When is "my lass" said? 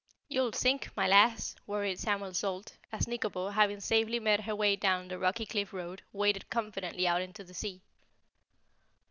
0.97-1.55